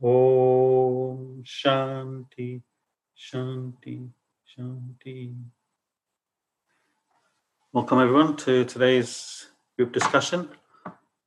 [0.01, 2.49] Om Shanti
[3.17, 3.97] Shanti
[4.53, 5.17] Shanti
[7.73, 9.47] Welcome everyone to today's
[9.77, 10.49] group discussion.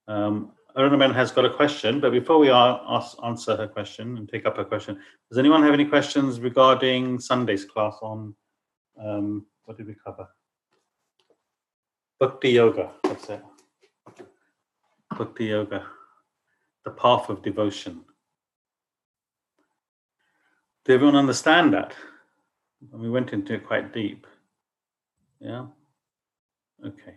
[0.07, 4.45] Um, Arunaben has got a question, but before we ask, answer her question and take
[4.45, 8.33] up her question, does anyone have any questions regarding Sunday's class on
[8.99, 10.27] um, what did we cover?
[12.19, 12.91] Bhakti Yoga.
[13.03, 13.41] That's it.
[15.17, 15.85] Bhakti Yoga,
[16.85, 18.01] the path of devotion.
[20.85, 21.93] Did everyone understand that?
[22.91, 24.25] We went into it quite deep.
[25.39, 25.65] Yeah.
[26.85, 27.15] Okay.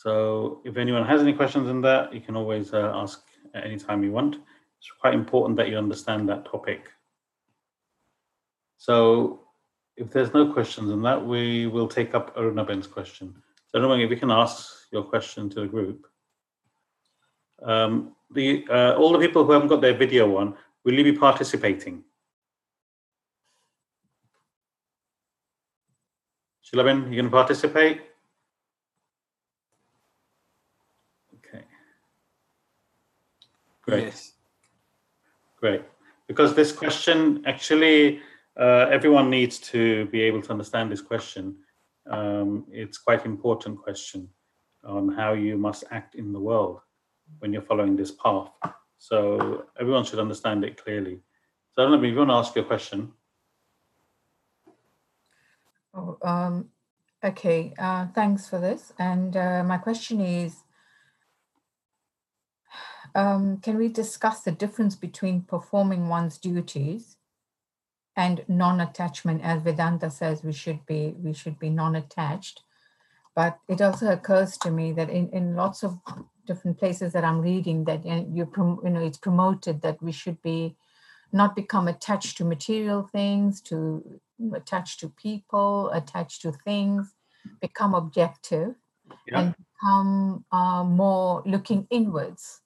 [0.00, 3.20] So if anyone has any questions on that, you can always uh, ask
[3.52, 4.36] at any time you want.
[4.78, 6.88] It's quite important that you understand that topic.
[8.78, 9.40] So
[9.98, 13.34] if there's no questions on that, we will take up Arunaben's question.
[13.66, 16.06] So Aruna, if you can ask your question to the group.
[17.62, 21.12] Um, the uh, all the people who haven't got their video on, will you be
[21.12, 22.04] participating?
[26.64, 28.00] Shilaben, you going to participate?
[31.36, 31.64] Okay.
[33.90, 34.04] Great.
[34.04, 34.32] Yes.
[35.58, 35.82] Great.
[36.26, 38.20] Because this question, actually,
[38.58, 41.56] uh, everyone needs to be able to understand this question.
[42.08, 44.28] Um, it's quite important question
[44.84, 46.80] on how you must act in the world
[47.38, 48.50] when you're following this path.
[48.98, 51.20] So everyone should understand it clearly.
[51.72, 53.12] So I don't know if you want to ask your question.
[55.94, 56.70] Oh, um,
[57.24, 58.92] okay, uh, thanks for this.
[58.98, 60.62] And uh, my question is,
[63.14, 67.16] um, can we discuss the difference between performing one's duties
[68.16, 69.42] and non-attachment?
[69.42, 72.62] As Vedanta says, we should be we should be non-attached.
[73.34, 75.98] But it also occurs to me that in, in lots of
[76.46, 78.50] different places that I'm reading, that you
[78.84, 80.76] you know it's promoted that we should be
[81.32, 84.20] not become attached to material things, to
[84.54, 87.14] attached to people, attached to things,
[87.60, 88.74] become objective,
[89.26, 89.40] Yeah.
[89.40, 92.60] and become uh, more looking inwards.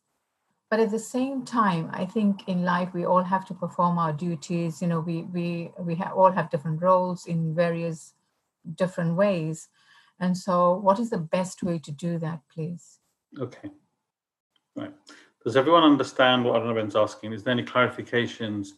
[0.70, 4.12] But at the same time, I think in life we all have to perform our
[4.12, 4.82] duties.
[4.82, 8.14] You know, we we we ha- all have different roles in various
[8.74, 9.68] different ways,
[10.18, 12.98] and so what is the best way to do that, please?
[13.38, 13.70] Okay.
[14.74, 14.92] Right.
[15.44, 17.32] Does everyone understand what Arunaben's asking?
[17.34, 18.68] Is there any clarifications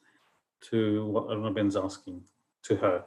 [0.62, 2.22] to what Arunaben's asking
[2.64, 3.04] to her?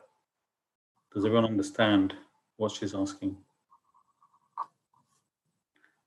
[1.13, 2.13] Does everyone understand
[2.57, 3.37] what she's asking?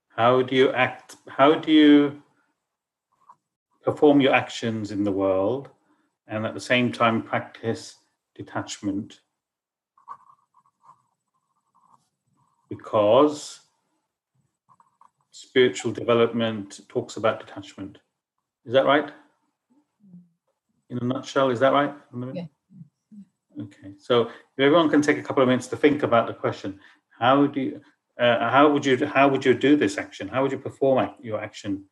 [0.09, 1.17] How do you act?
[1.29, 2.23] How do you
[3.83, 5.69] perform your actions in the world
[6.27, 7.97] and at the same time practice
[8.35, 9.21] detachment?
[12.69, 13.61] Because
[15.31, 17.99] spiritual development talks about detachment.
[18.65, 19.11] Is that right?
[20.89, 21.95] In a nutshell, is that right?
[22.33, 22.45] Yeah.
[23.61, 26.81] Okay, so if everyone can take a couple of minutes to think about the question,
[27.19, 27.81] how do you,
[28.19, 30.29] uh, how would you, how would you do this action?
[30.29, 31.85] How would you perform your action,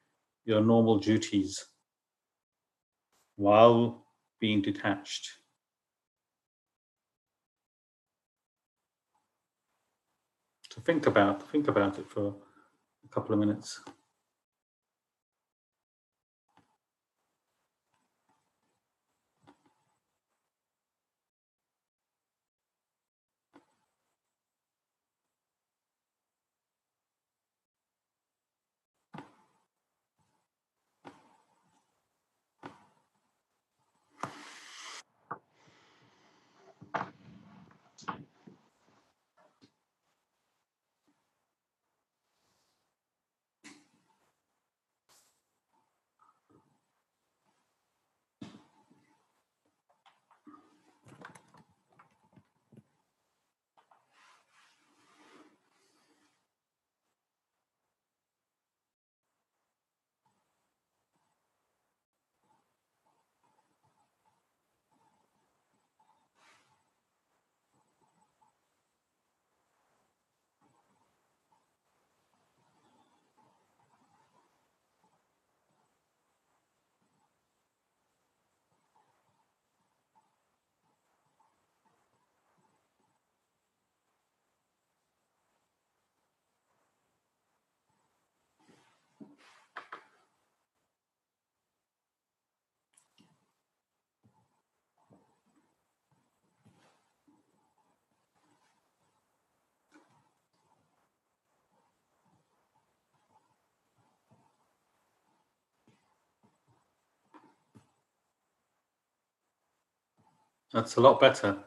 [0.45, 1.63] your normal duties,
[3.41, 4.05] while
[4.39, 5.31] being detached?
[10.69, 12.35] To think about, think about it for
[13.03, 13.81] a couple of minutes.
[110.73, 111.65] That's a lot better.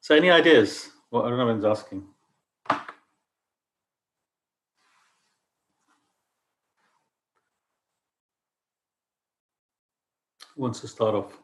[0.00, 0.90] So any ideas?
[1.10, 2.04] What Arunaben's asking.
[10.54, 11.38] Who wants to start off?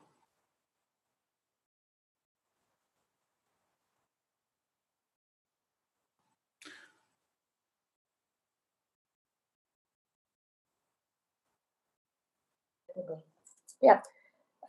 [13.81, 14.01] Yeah.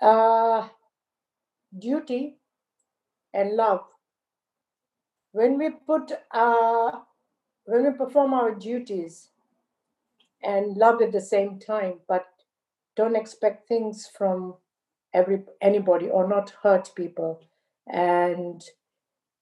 [0.01, 0.67] Uh,
[1.77, 2.37] duty
[3.33, 3.81] and love.
[5.31, 6.91] When we put, uh,
[7.65, 9.29] when we perform our duties
[10.43, 12.25] and love at the same time, but
[12.95, 14.55] don't expect things from
[15.13, 17.41] every anybody or not hurt people
[17.87, 18.63] and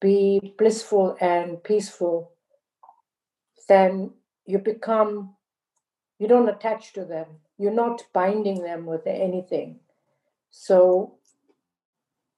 [0.01, 2.31] be blissful and peaceful,
[3.69, 4.11] then
[4.45, 5.35] you become,
[6.19, 7.27] you don't attach to them
[7.57, 9.79] you're not binding them with anything.
[10.51, 11.15] So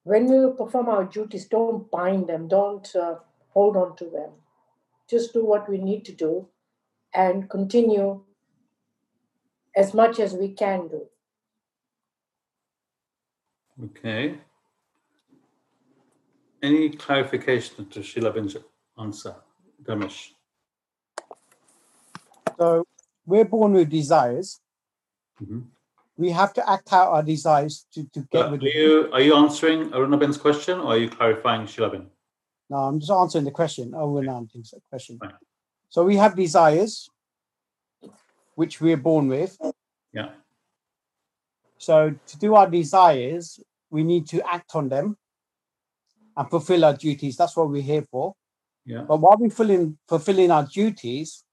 [0.03, 3.15] when we perform our duties, don't bind them, don't uh,
[3.49, 4.31] hold on to them.
[5.09, 6.47] Just do what we need to do
[7.13, 8.21] and continue
[9.75, 11.05] as much as we can do.
[13.83, 14.35] Okay.
[16.61, 18.33] Any clarification to Sheila
[18.97, 19.35] answer,
[19.81, 20.31] Dharmesh?
[22.57, 22.85] So
[23.25, 24.59] we're born with desires.
[25.41, 25.65] Mhm.
[26.17, 29.09] We have to act out our desires to, to get Uh, rid Are of you,
[29.13, 32.07] are you answering Arunaben's question or are you clarifying Shilaben?
[32.69, 33.93] No, I'm just answering the question.
[33.95, 35.17] Oh, we're not answering the question.
[35.21, 35.33] Right.
[35.89, 37.09] So we have desires,
[38.55, 39.57] which we're born with.
[40.13, 40.31] Yeah.
[41.77, 43.59] So to do our desires,
[43.89, 45.17] we need to act on them
[46.35, 47.37] and fulfill our duties.
[47.37, 48.35] That's what we're here for.
[48.85, 49.03] Yeah.
[49.07, 51.43] But while we're fulfilling, fulfilling our duties,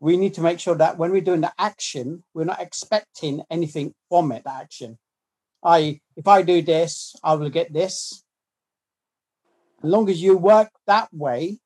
[0.00, 3.94] we need to make sure that when we're doing the action, we're not expecting anything
[4.08, 4.98] from it, the action.
[5.62, 8.24] I, if I do this, I will get this.
[9.84, 11.58] As long as you work that way,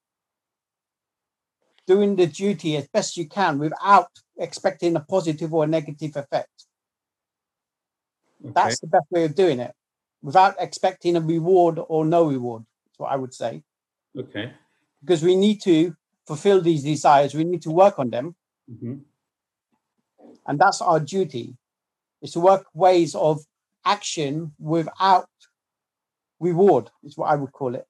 [1.86, 6.66] doing the duty as best you can without expecting a positive or a negative effect.
[8.42, 8.52] Okay.
[8.54, 9.74] That's the best way of doing it,
[10.22, 12.64] without expecting a reward or no reward.
[12.86, 13.62] That's what I would say.
[14.18, 14.52] Okay.
[15.00, 15.94] Because we need to
[16.26, 18.36] fulfill these desires, we need to work on them,
[18.70, 19.04] Mhm.
[20.46, 21.56] and that's our duty.
[22.20, 23.44] Is to work ways of
[23.84, 25.28] action without
[26.40, 27.86] reward, is what I would call it,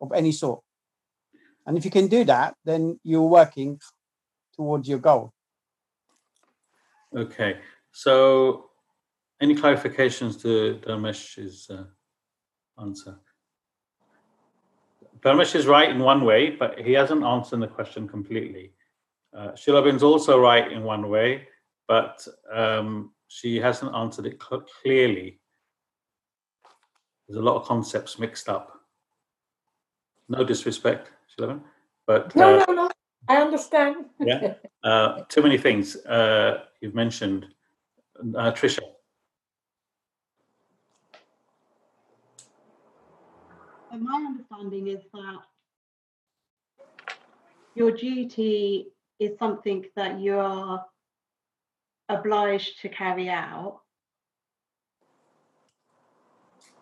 [0.00, 0.62] of any sort.
[1.66, 3.80] And if you can do that, then you're working
[4.56, 5.32] towards your goal.
[7.14, 7.60] Okay.
[7.92, 8.70] So
[9.40, 11.84] any clarifications to Dharmesh's uh,
[12.80, 13.20] answer?
[15.20, 18.72] Dharmesh is right in one way, but he hasn't answered the question completely.
[19.36, 21.48] Uh, Shilaben's also right in one way,
[21.86, 25.40] but um, she hasn't answered it cl- clearly.
[27.26, 28.80] There's a lot of concepts mixed up.
[30.28, 31.60] No disrespect, Shilaben,
[32.06, 32.90] but No, uh, no, no.
[33.28, 34.06] I understand.
[34.20, 34.54] Yeah.
[34.84, 37.46] uh, too many things uh, you've mentioned.
[38.18, 38.80] Uh, Trisha,
[44.08, 45.38] my understanding is that
[47.74, 48.86] your duty
[49.20, 50.82] is something that you're
[52.08, 53.80] obliged to carry out,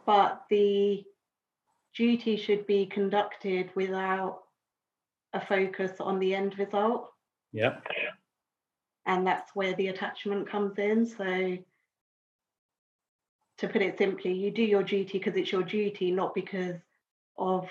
[0.06, 1.04] but the
[1.97, 4.42] duty should be conducted without
[5.33, 7.11] a focus on the end result.
[7.52, 7.76] yeah,
[9.06, 11.04] And that's where the attachment comes in.
[11.06, 11.59] So,
[13.59, 16.76] to put it simply, you do your duty because it's your duty, not because
[17.38, 17.69] of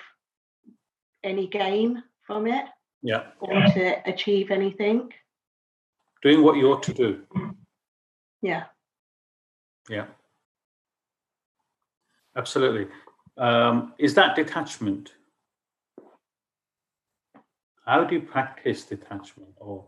[1.24, 2.66] any gain from it
[3.02, 5.12] yeah, or to achieve anything.
[6.22, 7.22] doing what you ought to do.
[8.42, 8.64] Yeah.
[9.88, 10.06] Yeah,
[12.36, 12.88] absolutely.
[13.36, 15.12] Um, is that detachment?
[17.84, 19.84] How do you practice detachment or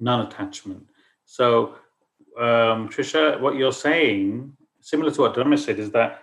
[0.00, 0.86] non-attachment?
[1.26, 1.74] So,
[2.38, 6.22] um, Trisha, what you're saying, similar to what Dharma said, is that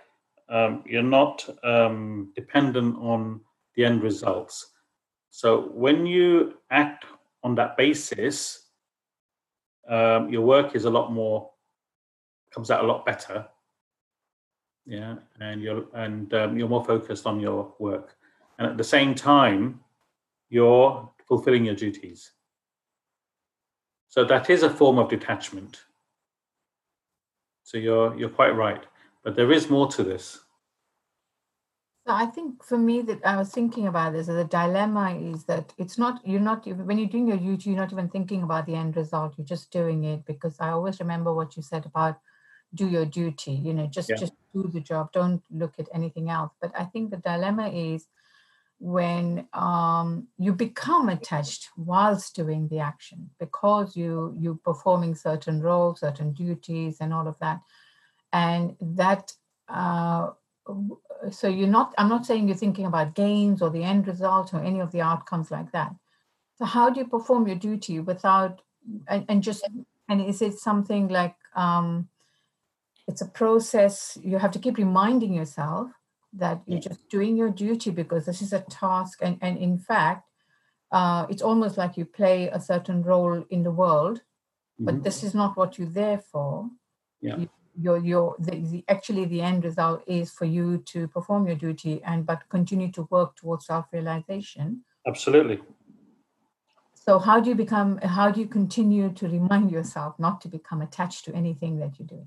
[0.50, 3.40] um, you're not um, dependent on
[3.76, 4.72] the end results.
[5.30, 7.04] So when you act
[7.42, 8.66] on that basis,
[9.88, 11.50] um, your work is a lot more
[12.52, 13.46] comes out a lot better.
[14.86, 18.16] Yeah, and you're and um, you're more focused on your work,
[18.58, 19.80] and at the same time,
[20.48, 22.32] you're fulfilling your duties.
[24.08, 25.84] So that is a form of detachment.
[27.62, 28.84] So you're you're quite right,
[29.24, 30.40] but there is more to this.
[32.06, 35.72] So I think for me that I was thinking about this, the dilemma is that
[35.76, 38.74] it's not, you're not, when you're doing your duty, you're not even thinking about the
[38.74, 39.34] end result.
[39.36, 42.18] You're just doing it because I always remember what you said about
[42.74, 44.16] do your duty, you know, just, Yeah.
[44.16, 45.12] just do the job.
[45.12, 46.52] Don't look at anything else.
[46.60, 48.06] But I think the dilemma is
[48.80, 56.00] when um, you become attached whilst doing the action because you you're performing certain roles,
[56.00, 57.60] certain duties, and all of that,
[58.32, 59.32] and that
[59.68, 60.30] uh,
[61.30, 64.62] so you're not i'm not saying you're thinking about gains or the end result or
[64.62, 65.94] any of the outcomes like that
[66.56, 68.62] so how do you perform your duty without
[69.08, 69.68] and, and just
[70.08, 72.08] and is it something like um
[73.08, 75.90] it's a process you have to keep reminding yourself
[76.32, 80.28] that you're just doing your duty because this is a task and and in fact
[80.92, 84.22] uh, it's almost like you play a certain role in the world
[84.78, 85.02] but Mhm.
[85.04, 86.70] this is not what you're there for
[87.20, 87.36] Yeah.
[87.36, 91.56] You- your your the, the actually the end result is for you to perform your
[91.56, 94.84] duty and but continue to work towards self-realization.
[95.06, 95.60] Absolutely.
[96.94, 100.82] so how do you become how do you continue to remind yourself not to become
[100.82, 102.20] attached to anything that you do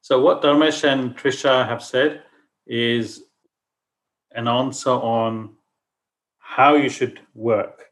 [0.00, 2.22] So what Dharmesh and Trisha have said
[2.66, 3.24] is
[4.32, 5.56] an answer on
[6.38, 7.86] how you should work,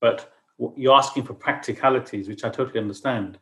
[0.00, 0.32] but
[0.76, 3.38] you're asking for practicalities, which I totally understand,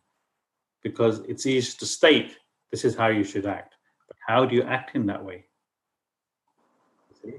[0.82, 2.36] because it's easy to state
[2.70, 3.74] this is how you should act,
[4.06, 5.44] but how do you act in that way?
[7.22, 7.34] See?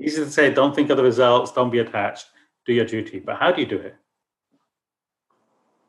[0.00, 2.26] Easy to say, don't think of the results, don't be attached,
[2.64, 3.96] do your duty, but how do you do it?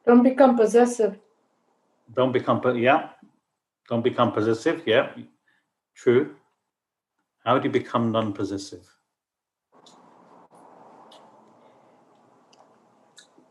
[0.05, 1.19] Don't become possessive.
[2.15, 3.09] Don't become, yeah,
[3.87, 5.11] don't become possessive, yeah,
[5.95, 6.35] true.
[7.45, 8.85] How do you become non-possessive?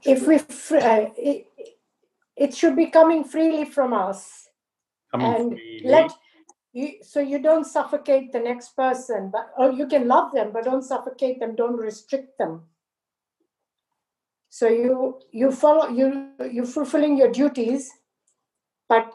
[0.03, 1.07] If we, uh,
[2.39, 4.49] it, should be coming freely from us.
[5.11, 5.83] Coming and freely.
[5.85, 6.13] let
[6.73, 10.65] you so you don't suffocate the next person but or you can love them but
[10.65, 12.61] don't suffocate them don't restrict them
[14.51, 17.91] so you you follow you you're fulfilling your duties
[18.87, 19.15] but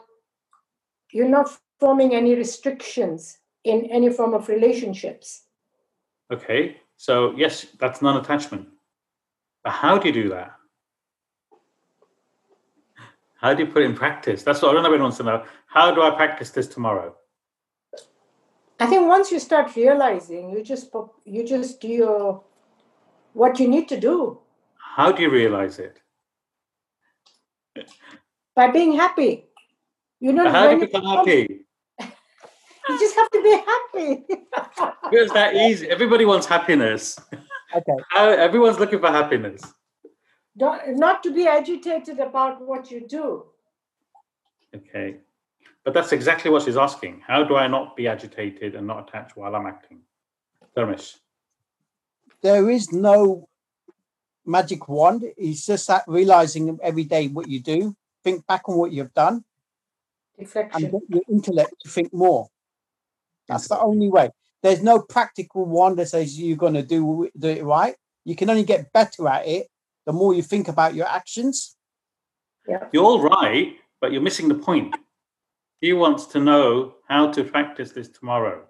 [1.12, 5.44] you're not forming any restrictions in any form of relationships
[6.32, 8.68] Okay, so yes, that's non-attachment.
[9.62, 10.54] But how do you do that?
[13.44, 14.42] How do you put it in practice?
[14.42, 14.88] That's what I don't know.
[14.88, 15.44] everyone wants to know.
[15.66, 17.14] How do I practice this tomorrow?
[18.80, 20.94] i think once you start realizing you just
[21.34, 22.42] you just do your
[23.42, 24.14] what you need to do
[24.96, 26.00] How do you realize it?
[28.60, 29.30] by being happy
[30.26, 31.40] you know How do you you become become- happy?
[32.88, 34.08] you just have to be happy
[35.22, 35.88] It's that easy.
[35.96, 37.16] Everybody wants happiness.
[37.78, 37.98] Okay.
[38.10, 39.62] How, everyone's looking for happiness.
[40.56, 43.44] Don't, not to be agitated about what you do.
[44.74, 45.16] Okay.
[45.84, 47.22] But that's exactly what she's asking.
[47.26, 50.00] How do I not be agitated and not attached while I'm acting?
[50.76, 51.16] Dharmesh.
[52.42, 53.48] There is no
[54.46, 55.24] magic wand.
[55.36, 59.44] It's just that realizing every day what you do, think back on what you've done,
[60.38, 62.48] and get your intellect to think more.
[63.48, 64.30] That's the only way.
[64.62, 67.94] There's no practical wand that says you're going to do, do it right.
[68.24, 69.68] You can only get better at it
[70.06, 71.76] the more you think about your actions.
[72.92, 74.94] You're all right, but you're missing the point.
[75.80, 78.64] He wants to know how to practice this tomorrow.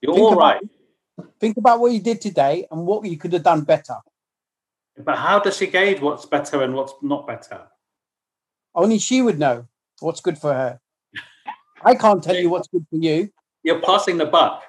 [0.00, 0.62] You're Think all about- right,
[1.38, 3.96] Think about what you did today and what you could have done better.
[4.98, 7.68] but how does she gauge what's better and what's not better?
[8.74, 9.66] Only she would know
[10.00, 10.80] what's good for her.
[11.84, 13.30] I can't tell you what's good for you.
[13.62, 14.62] You're passing the buck.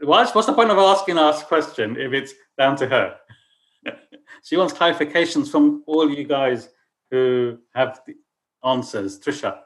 [0.00, 3.16] What's, what's the point of asking us question if it's down to her?
[4.42, 6.68] she wants clarifications from all you guys
[7.10, 8.14] who have the
[8.64, 9.18] answers.
[9.18, 9.60] Trisha.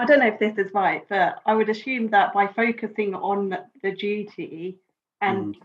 [0.00, 3.58] I don't know if this is right, but I would assume that by focusing on
[3.82, 4.78] the duty
[5.20, 5.56] and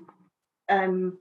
[0.70, 1.20] um,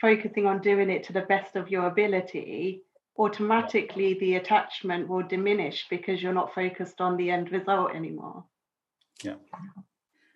[0.00, 2.82] focusing on doing it to the best of your ability,
[3.18, 8.44] automatically the attachment will diminish because you're not focused on the end result anymore.
[9.22, 9.34] Yeah.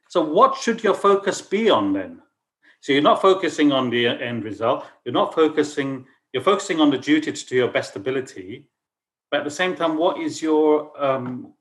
[0.09, 2.23] So, what should your focus be on then?
[2.85, 4.85] So, you're not focusing on the end result.
[5.07, 6.07] You're not focusing.
[6.35, 8.69] You're focusing on the duty to do your best ability,
[9.31, 11.55] but at the same time, what is your um,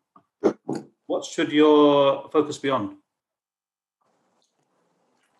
[1.07, 2.97] what should your focus be on?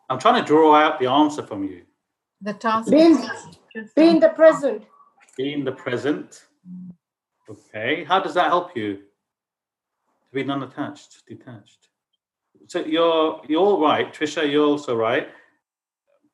[0.10, 1.82] I'm trying to draw out the answer from you.
[2.42, 4.84] the task Being- is just, Be in um, the present.
[5.36, 6.46] Being the present.
[7.50, 8.06] Okay.
[8.06, 11.90] How does that help you to be non-attached, detached?
[12.68, 14.50] So you're you're all right, Trisha.
[14.50, 15.28] You're also right.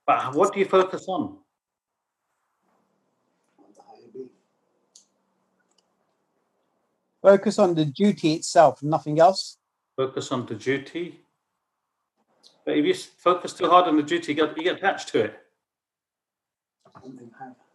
[0.09, 1.37] But what do you focus on?
[7.21, 9.57] Focus on the duty itself, nothing else.
[9.95, 11.19] Focus on the duty.
[12.65, 15.25] But if you focus too hard on the duty, you get, you get attached to
[15.25, 15.33] it,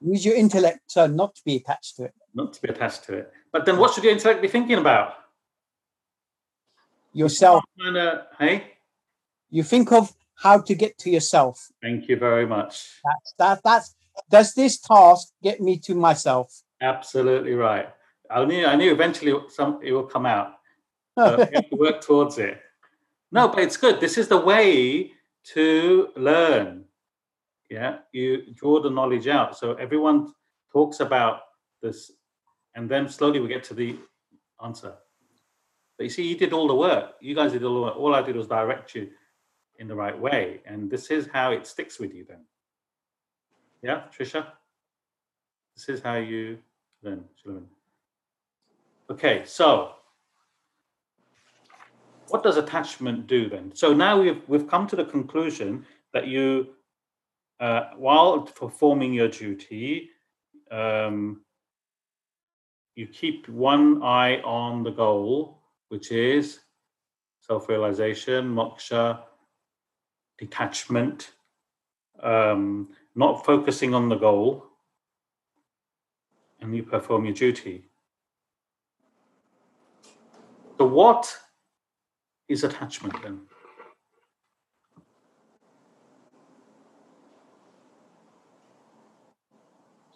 [0.01, 2.15] Use your intellect so not to be attached to it.
[2.35, 3.33] not to be attached to it.
[3.53, 5.15] But then what should your intellect be thinking about?
[7.13, 7.63] Yourself.
[7.79, 8.73] To- hey,
[9.51, 11.71] You think of how to get to yourself.
[11.83, 13.01] thank you very much.
[13.05, 13.61] That's that.
[13.65, 13.95] That's
[14.31, 16.63] does this task get me to myself?
[16.81, 17.89] Absolutely right.
[18.31, 20.55] I knew, I knew eventually some, it will come out.
[21.17, 21.25] You
[21.55, 22.61] have to work towards it.
[23.31, 24.01] No, but it's good.
[24.01, 25.13] This is the way
[25.55, 26.85] to learn.
[27.71, 29.57] Yeah, you draw the knowledge out.
[29.57, 30.33] So everyone
[30.73, 31.41] talks about
[31.83, 32.11] this,
[32.75, 33.97] and then slowly we get to the
[34.65, 34.95] answer.
[35.97, 37.15] But you see, you did all the work.
[37.21, 37.97] You guys did all the work.
[37.97, 39.11] All I did was direct you
[39.79, 42.25] in the right way, and this is how it sticks with you.
[42.29, 42.45] Then,
[43.83, 44.47] yeah, Trisha,
[45.77, 46.59] this is how you
[47.03, 47.25] learn.
[49.11, 49.93] Okay, so
[52.29, 53.73] what does attachment do then?
[53.75, 56.69] So now we've we've come to the conclusion that you,
[57.61, 60.11] uh, while performing your duty,
[60.71, 61.43] um,
[62.95, 66.61] you keep one eye on the goal, which is
[67.41, 69.21] self-realization, moksha,
[70.39, 71.33] detachment,
[72.23, 74.65] um, not focusing on the goal,
[76.61, 77.85] and you perform your duty.
[80.79, 81.37] So what
[82.49, 83.41] is attachment then?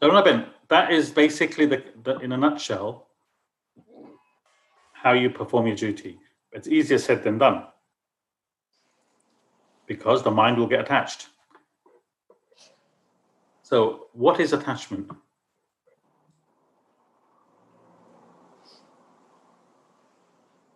[0.01, 3.09] So Robin, that is basically the, the in a nutshell
[4.93, 6.19] how you perform your duty.
[6.53, 7.66] It's easier said than done
[9.88, 11.29] because the mind will get attached.
[13.62, 15.11] So what is attachment?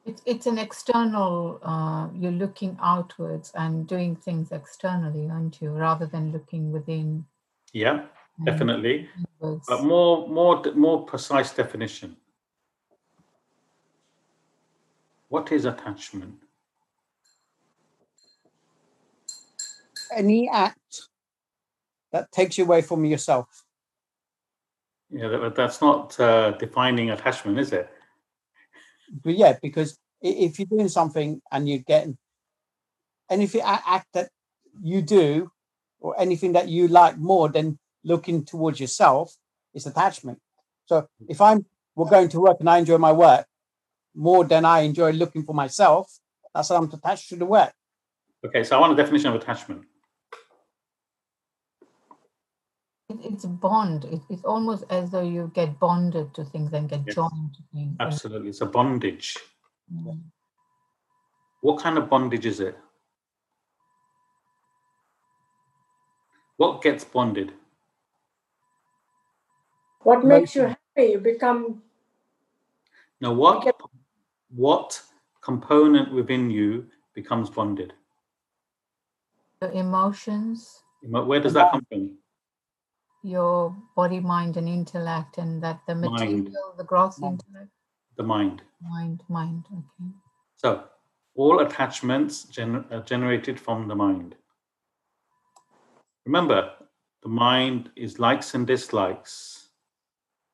[0.04, 5.70] It's, it's an external, uh, you're looking outwards and doing things externally, aren't you?
[5.70, 7.24] Rather than looking within.
[7.72, 8.06] Yeah,
[8.44, 9.08] definitely.
[9.40, 9.64] inwards.
[9.68, 12.16] But more, more, more precise definition.
[15.28, 16.34] What is attachment?
[20.14, 21.08] Any act
[22.12, 23.64] that takes you away from yourself.
[25.10, 27.88] Yeah, that, that's not uh, defining attachment, is it?
[29.24, 32.16] But yeah, because if you're doing something and you're getting
[33.30, 34.28] anything act that
[34.82, 35.50] you do
[36.00, 39.34] or anything that you like more than looking towards yourself
[39.74, 40.38] is attachment.
[40.86, 43.46] So if I'm we're going to work and I enjoy my work
[44.14, 46.10] more than I enjoy looking for myself,
[46.54, 47.72] that's how I'm attached to the work.
[48.44, 49.82] Okay, so I want a definition of attachment.
[53.01, 54.04] It, it's a bond.
[54.04, 57.16] It, it's almost as though you get bonded to things and get Yes.
[57.16, 57.96] joined to things.
[58.00, 59.36] Absolutely, it's a bondage.
[59.92, 60.20] Mm.
[61.60, 62.76] What kind of bondage is it?
[66.56, 67.52] What gets bonded?
[70.02, 71.12] What makes you happy?
[71.12, 71.82] You become
[73.20, 73.70] Now, what Okay.
[74.50, 75.00] what
[75.40, 77.94] component within you becomes bonded?
[79.60, 82.18] Your emotions, Where does that come from?
[83.22, 86.46] Your body, mind, and intellect, and that the Mind.
[86.46, 87.42] material, the gross Mind.
[87.44, 87.70] intellect,
[88.16, 88.62] The mind.
[88.80, 89.64] mind, mind.
[89.72, 90.10] Okay.
[90.56, 90.84] So,
[91.34, 94.36] all attachments gen- are generated from the mind.
[96.26, 96.72] Remember,
[97.22, 99.68] the mind is likes and dislikes,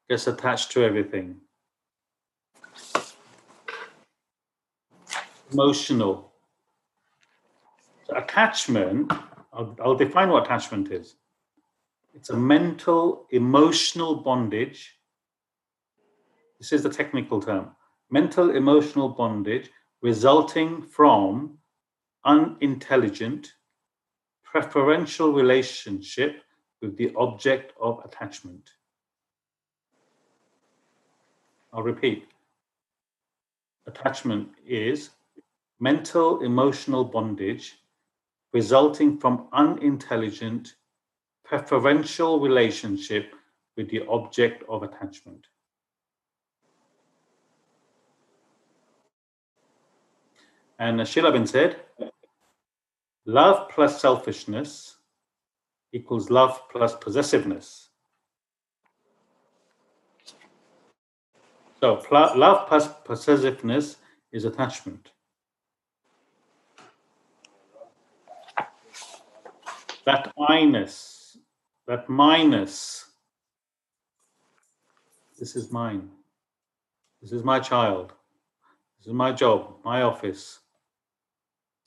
[0.09, 1.37] gets attached to everything.
[5.53, 6.33] Emotional.
[8.05, 9.13] So attachment,
[9.53, 11.17] I'll, I'll define what attachment is.
[12.19, 14.99] It's a mental, emotional bondage.
[16.59, 17.71] This is the technical term
[18.11, 19.71] mental emotional bondage
[20.03, 21.59] resulting from
[22.25, 23.53] unintelligent
[24.43, 26.43] preferential relationship
[26.83, 28.69] with the object of attachment.
[31.73, 32.27] I'll repeat.
[33.87, 35.11] Attachment is
[35.79, 37.77] mental emotional bondage
[38.53, 40.75] resulting from unintelligent
[41.49, 43.35] preferential relationship
[43.77, 45.47] with the object of attachment.
[50.79, 51.81] And as Sheila bin said,
[53.25, 54.97] love plus selfishness
[55.93, 57.89] equals love plus possessiveness.
[61.81, 63.97] So pl- love plus possessiveness
[64.33, 65.13] is attachment.
[70.05, 71.18] That I-ness,
[71.89, 73.07] that minus,
[75.39, 76.11] this is mine.
[77.23, 78.13] This is my child.
[78.99, 80.61] This is my job, my office.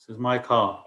[0.00, 0.84] This is my car.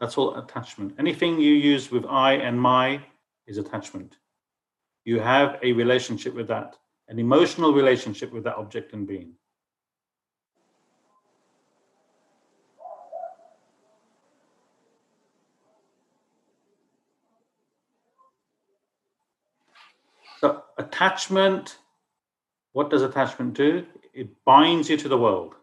[0.00, 0.96] That's all attachment.
[0.98, 3.00] Anything you use with I and my
[3.46, 4.16] is attachment.
[5.04, 6.76] You have a relationship with that,
[7.08, 9.34] an emotional relationship with that object and being.
[20.42, 21.78] So attachment,
[22.72, 23.86] what does attachment do?
[24.14, 25.54] It binds you to the world.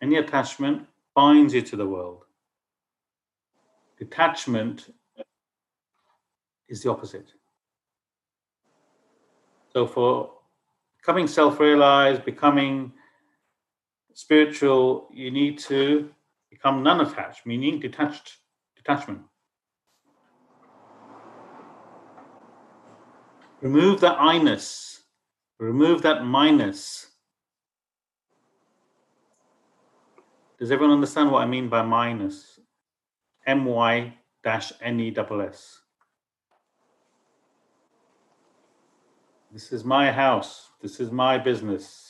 [0.00, 2.24] Any attachment binds you to the world.
[3.98, 4.94] Detachment
[6.68, 7.32] is the opposite.
[9.72, 10.30] So for
[11.00, 12.92] becoming self-realized, becoming
[14.14, 16.10] spiritual, you need to
[16.50, 18.38] become non-attached, meaning detached
[18.76, 19.20] detachment.
[23.60, 25.02] Remove that I-ness,
[25.58, 27.06] remove that minus.
[30.58, 32.60] Does everyone understand what I mean by minus?
[33.46, 35.80] M-Y dash N-E-S-S.
[39.52, 40.68] This is my house.
[40.80, 42.07] This is my business.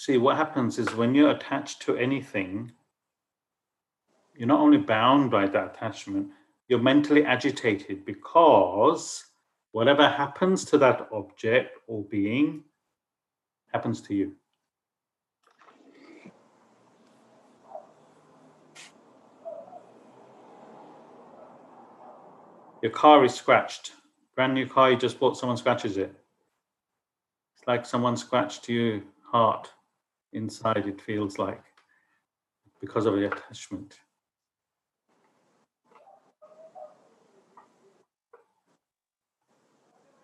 [0.00, 2.72] See, what happens is when you're attached to anything,
[4.34, 6.30] you're not only bound by that attachment,
[6.68, 9.26] you're mentally agitated because
[9.72, 12.64] whatever happens to that object or being
[13.74, 14.32] happens to you.
[22.80, 23.92] Your car is scratched.
[24.34, 26.14] Brand new car you just bought, someone scratches it.
[27.54, 29.68] It's like someone scratched your heart
[30.32, 31.62] inside, it feels like,
[32.80, 33.98] because of the attachment.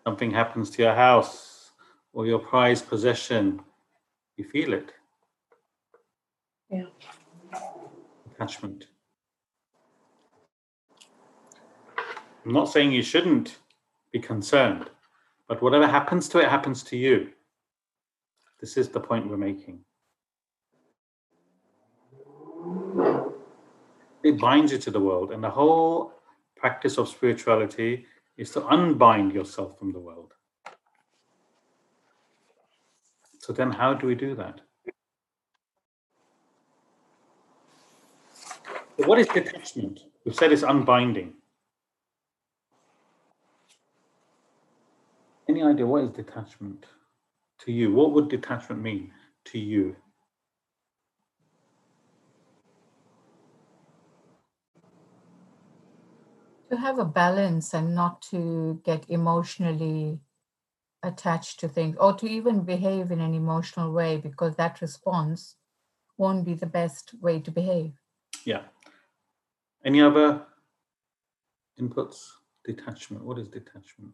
[0.05, 1.71] Something happens to your house
[2.13, 3.61] or your prized possession,
[4.37, 4.93] you feel it.
[6.69, 6.85] Yeah.
[8.33, 8.87] Attachment.
[12.45, 13.57] I'm not saying you shouldn't
[14.13, 14.89] be concerned,
[15.49, 17.31] but whatever happens to it happens to you.
[18.61, 19.81] This is the point we're making.
[24.27, 26.11] It binds you to the world, and the whole
[26.57, 30.33] practice of spirituality is to unbind yourself from the world.
[33.39, 34.59] So, then how do we do that?
[38.97, 40.01] What is detachment?
[40.25, 41.31] We've said it's unbinding.
[45.47, 46.85] Any idea what is detachment
[47.59, 47.93] to you?
[47.93, 49.13] What would detachment mean
[49.45, 49.95] to you?
[56.69, 60.19] To have a balance and not to get emotionally
[61.03, 65.55] attached to things or to even behave in an emotional way because that response
[66.17, 67.93] won't be the best way to behave.
[68.43, 68.63] Yeah.
[69.85, 70.45] Any other
[71.79, 72.27] inputs?
[72.65, 73.23] Detachment.
[73.23, 74.11] What is detachment?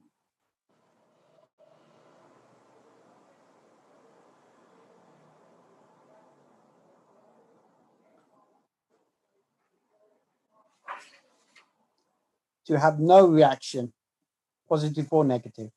[12.67, 13.91] To have no reaction,
[14.69, 15.71] positive or negative.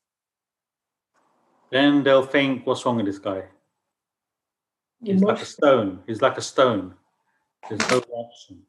[1.69, 3.43] Then they'll think, what's wrong with this guy?
[5.03, 5.99] He's like a stone.
[6.07, 6.93] He's like a stone.
[7.67, 8.63] There's no reaction.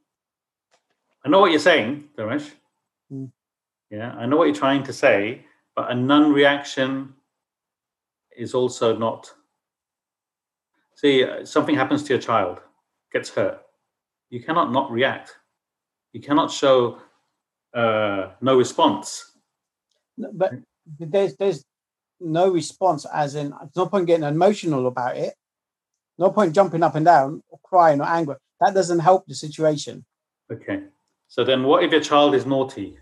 [1.24, 2.50] I know what you're saying, Dharesh.
[3.12, 3.30] Mm.
[3.90, 7.14] Yeah, I know what you're trying to say, but a non-reaction
[8.36, 9.32] is also not.
[10.96, 12.60] See, uh, something happens to your child,
[13.12, 13.60] gets hurt.
[14.30, 15.36] You cannot not react.
[16.12, 16.98] You cannot show
[17.74, 19.32] uh, no response.
[20.16, 20.52] But
[20.98, 21.64] there's there's
[22.20, 25.34] no response, as in there's no point getting emotional about it.
[26.18, 28.36] No point jumping up and down or crying or angry.
[28.60, 30.04] That doesn't help the situation.
[30.52, 30.82] Okay.
[31.28, 32.98] So then, what if your child is naughty?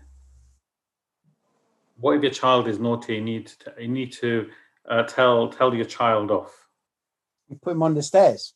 [1.99, 3.15] What if your child is naughty?
[3.15, 4.49] You need to, you need to
[4.87, 6.67] uh, tell tell your child off.
[7.49, 8.53] You put him on the stairs.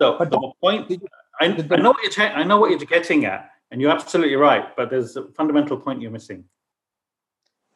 [0.00, 1.02] So But the point, did
[1.40, 4.76] I, I know what you're I know what you're getting at, and you're absolutely right.
[4.76, 6.44] But there's a fundamental point you're missing.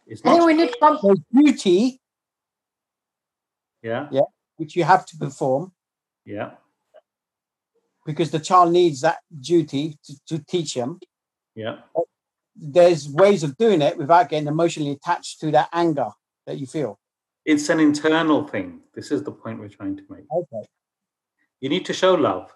[0.07, 0.47] It's I think not.
[0.47, 0.99] we need some.
[1.03, 2.01] There's duty
[3.83, 4.07] Yeah.
[4.13, 4.21] Yeah.
[4.59, 5.73] which you have to perform
[6.25, 6.51] Yeah.
[8.05, 11.01] because the child needs that duty to, to teach him.
[11.57, 11.79] Yeah.
[12.55, 16.11] There's ways of doing it without getting emotionally attached to that anger
[16.47, 16.99] that you feel.
[17.45, 18.81] It's an internal thing.
[18.95, 20.25] This is the point we're trying to make.
[20.31, 20.69] Okay.
[21.61, 22.53] You need to show love.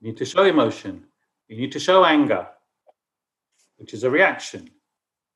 [0.00, 1.04] You need to show emotion.
[1.52, 2.46] You need to show anger,
[3.76, 4.70] which is a reaction,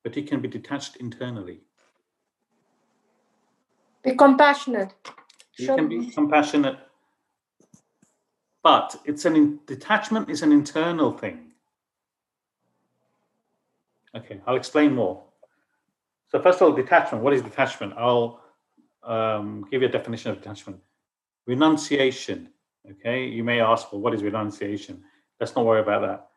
[0.03, 1.61] but it can be detached internally.
[4.03, 4.95] Be compassionate.
[5.59, 6.79] You Show can be compassionate,
[8.63, 11.53] but it's an in, detachment is an internal thing.
[14.17, 15.23] Okay, I'll explain more.
[16.29, 17.23] So first of all, detachment.
[17.23, 17.93] What is detachment?
[17.95, 18.41] I'll
[19.03, 20.81] um, give you a definition of detachment.
[21.47, 22.49] Renunciation.
[22.91, 25.05] Okay, you may ask, well, what is renunciation?
[25.40, 26.29] Let's not worry about that.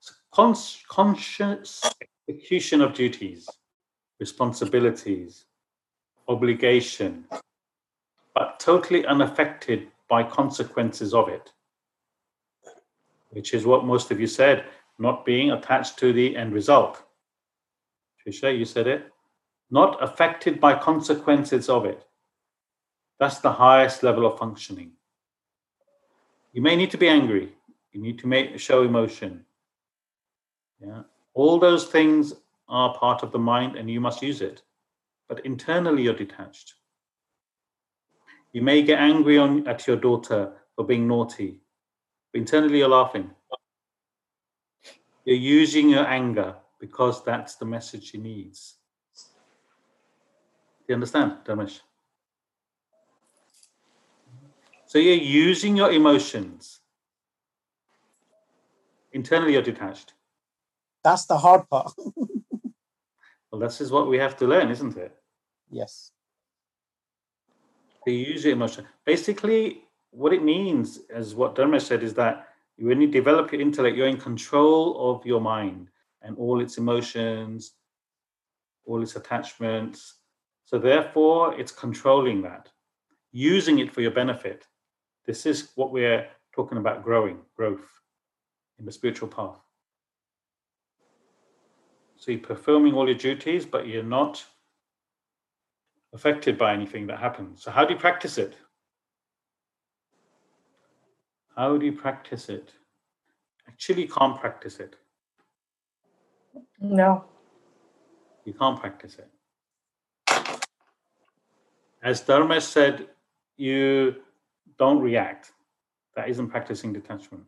[0.00, 1.82] It's cons- conscious
[2.28, 3.48] execution of duties,
[4.18, 5.44] responsibilities,
[6.28, 7.26] obligation,
[8.34, 11.52] but totally unaffected by consequences of it,
[13.30, 14.64] which is what most of you said,
[14.98, 17.02] not being attached to the end result.
[18.26, 19.10] Trisha, you said it.
[19.70, 22.04] Not affected by consequences of it.
[23.18, 24.92] That's the highest level of functioning.
[26.52, 27.54] You may need to be angry.
[27.92, 29.44] You need to make show emotion.
[30.80, 31.02] Yeah.
[31.34, 32.34] All those things
[32.68, 34.62] are part of the mind and you must use it.
[35.28, 36.74] But internally you're detached.
[38.52, 41.60] You may get angry on at your daughter for being naughty.
[42.32, 43.30] But internally you're laughing.
[45.24, 48.76] You're using your anger because that's the message she needs.
[49.14, 51.80] Do you understand, Dharmesh?
[54.86, 56.79] So you're using your emotions.
[59.12, 60.14] Internally, you're detached.
[61.04, 61.92] That's the hard part.
[63.52, 65.12] Well, this is what we have to learn, isn't it?
[65.70, 66.12] yes.
[68.04, 68.86] To use your emotion.
[69.04, 73.96] Basically, what it means, as what Dharma said, is that when you develop your intellect,
[73.96, 75.90] you're in control of your mind
[76.22, 77.72] and all its emotions,
[78.86, 80.18] all its attachments.
[80.64, 82.68] So therefore, it's controlling that,
[83.32, 84.66] using it for your benefit.
[85.26, 87.99] This is what we're talking about growing, growth
[88.80, 89.60] in the spiritual path.
[92.16, 94.44] So you're performing all your duties, but you're not
[96.12, 97.62] affected by anything that happens.
[97.62, 98.56] So how do you practice it?
[101.56, 102.72] How do you practice it?
[103.68, 104.96] Actually, you can't practice it.
[106.80, 107.24] No.
[108.44, 109.28] You can't practice it.
[112.02, 113.08] As Dharmesh said,
[113.56, 114.16] you
[114.78, 115.52] don't react.
[116.16, 117.44] That isn't practicing detachment.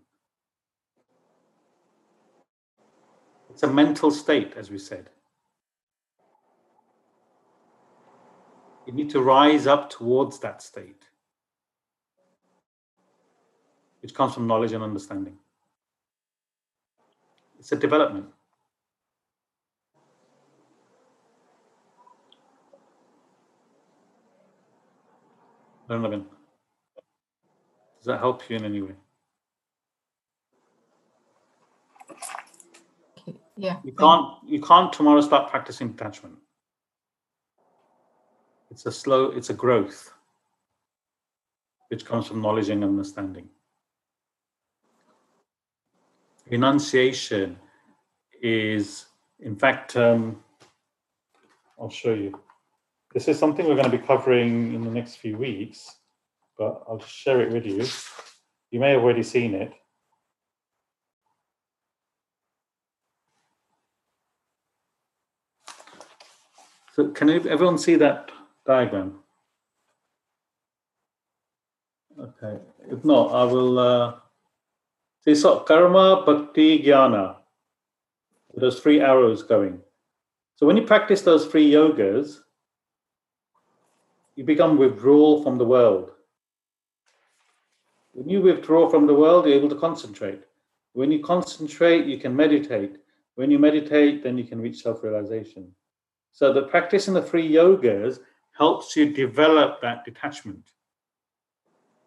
[3.53, 5.11] It's a mental state, as we said.
[8.87, 11.05] You need to rise up towards that state,
[14.01, 15.37] which comes from knowledge and understanding.
[17.59, 18.27] It's a development.
[27.99, 28.95] Does that help you in any way?
[33.21, 33.79] Okay, Yeah.
[33.85, 36.37] You can't you can't tomorrow start practicing detachment.
[38.73, 40.15] It's a slow, it's a growth
[41.89, 43.51] which comes from knowledge and understanding.
[46.49, 47.59] Renunciation
[48.41, 49.05] is,
[49.41, 50.43] in fact, um,
[51.79, 52.41] I'll show you.
[53.13, 55.97] This is something we're going to be covering in the next few weeks,
[56.57, 57.85] but I'll share it with you.
[58.71, 59.75] You may have already seen it.
[66.93, 68.31] So can everyone see that
[68.67, 69.21] diagram?
[72.21, 72.59] Okay,
[72.91, 74.15] if not, I will, uh,
[75.25, 77.37] see, so karma, bhakti, jnana.
[78.55, 79.81] Those three arrows going.
[80.57, 82.41] So when you practice those three yogas,
[84.37, 86.11] you become withdrawal from the world.
[88.13, 90.43] When you withdraw from the world, you're able to concentrate.
[90.93, 92.99] When you concentrate, you can meditate.
[93.37, 95.73] When you meditate, then you can reach self-realization.
[96.33, 98.19] So the practice in the three yogas
[98.57, 100.73] helps you develop that detachment.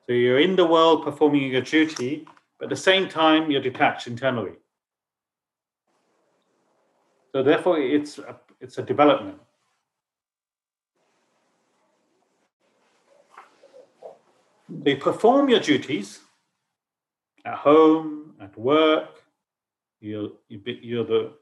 [0.06, 2.28] So you're in the world performing your duty,
[2.60, 4.54] but at the same time you're detached internally.
[7.32, 9.40] So therefore it's a, it's a development.
[14.70, 16.22] They perform your duties
[17.46, 19.24] at home, at work.
[20.00, 21.34] You're, you're the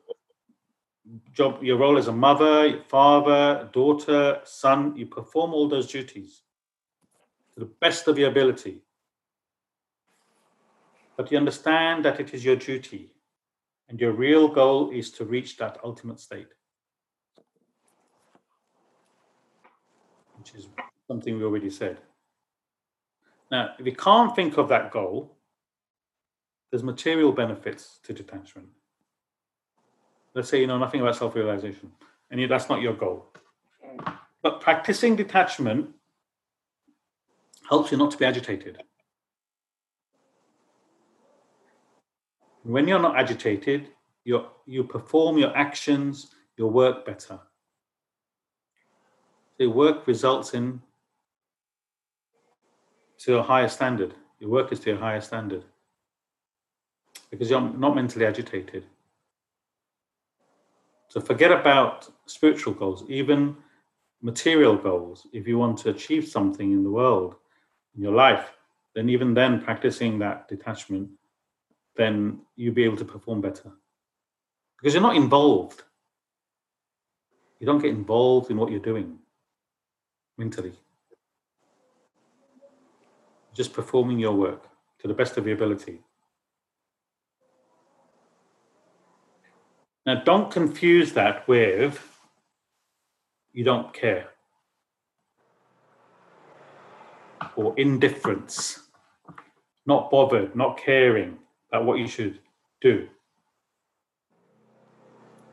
[1.32, 6.42] job, your role as a mother, father, daughter, son, you perform all those duties
[7.54, 8.82] to the best of your ability.
[11.18, 13.12] But you understand that it is your duty,
[13.90, 16.48] and your real goal is to reach that ultimate state,
[20.38, 20.68] which is
[21.08, 22.00] something we already said.
[23.52, 25.38] Now, if you can't think of that goal,
[26.72, 28.70] there's material benefits to detachment.
[30.36, 31.92] Let's say you know nothing about self-realization,
[32.32, 33.28] and you, that's not your goal.
[34.42, 35.90] But practicing detachment
[37.70, 38.82] helps you not to be agitated.
[42.64, 43.90] When you're not agitated,
[44.24, 47.40] you you perform your actions, your work better.
[49.60, 50.82] The work results in
[53.20, 54.14] to a higher standard.
[54.40, 55.64] Your work is to a higher standard
[57.30, 58.86] because you're not mentally agitated.
[61.14, 63.56] So forget about spiritual goals, even
[64.24, 65.28] material goals.
[65.32, 67.36] If you want to achieve something in the world,
[67.96, 68.52] in your life,
[68.96, 71.08] then even then practicing that detachment,
[71.96, 73.70] then you'll be able to perform better.
[74.76, 75.84] Because you're not involved.
[77.60, 79.20] You don't get involved in what you're doing
[80.40, 80.74] mentally.
[83.54, 86.02] Just performing your work to the best of your ability.
[90.06, 92.10] Now, don't confuse that with
[93.54, 94.28] you don't care
[97.56, 98.80] or indifference,
[99.86, 101.38] not bothered, not caring
[101.72, 102.40] about what you should
[102.82, 103.08] do.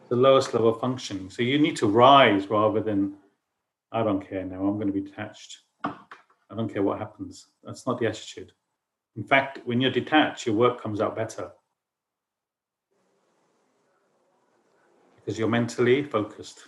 [0.09, 1.31] The lowest level of functioning.
[1.31, 3.15] So you need to rise rather than,
[3.93, 5.59] I don't care now, I'm going to be detached.
[5.85, 7.47] I don't care what happens.
[7.63, 8.53] That's not the attitude.
[9.17, 11.53] In fact, when you're detached, your work comes out better
[15.31, 16.59] because you're mentally focused.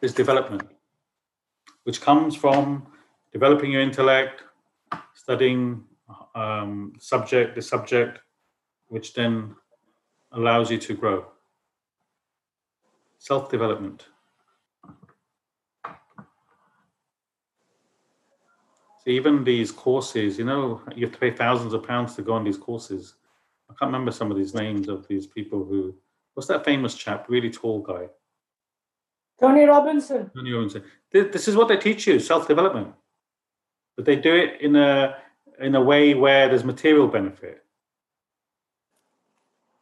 [0.00, 0.62] Is development,
[1.82, 2.86] which comes from
[3.34, 4.44] developing your intellect,
[5.12, 5.84] studying
[6.34, 8.20] um, subject, the subject,
[8.88, 9.54] which then
[10.32, 11.26] allows you to grow.
[13.18, 14.06] Self development.
[19.04, 22.32] So even these courses, you know, you have to pay thousands of pounds to go
[22.32, 23.14] on these courses.
[23.68, 25.94] I can't remember some of these names of these people who.
[26.32, 27.26] What's that famous chap?
[27.28, 28.08] Really tall guy.
[29.38, 30.30] Tony Robinson.
[30.34, 30.82] Tony Robinson.
[31.12, 32.94] This is what they teach you: self-development.
[33.96, 35.16] But they do it in a
[35.60, 37.62] in a way where there's material benefit.